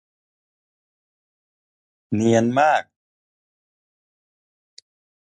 [2.13, 2.83] เนียนมาก